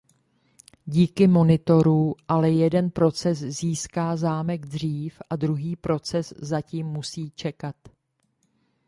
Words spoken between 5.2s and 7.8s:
a druhý proces zatím musí čekat.